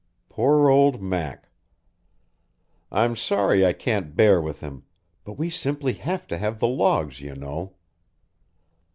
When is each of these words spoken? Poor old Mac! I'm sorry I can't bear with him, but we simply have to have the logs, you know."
Poor 0.29 0.67
old 0.67 0.99
Mac! 0.99 1.47
I'm 2.91 3.15
sorry 3.15 3.63
I 3.63 3.71
can't 3.71 4.15
bear 4.15 4.41
with 4.41 4.59
him, 4.61 4.81
but 5.23 5.33
we 5.33 5.51
simply 5.51 5.93
have 5.93 6.25
to 6.29 6.39
have 6.39 6.57
the 6.57 6.67
logs, 6.67 7.21
you 7.21 7.35
know." 7.35 7.75